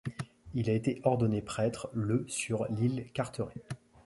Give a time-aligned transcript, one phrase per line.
[0.55, 3.53] Il a été ordonné prêtre le sur l'île Carteret.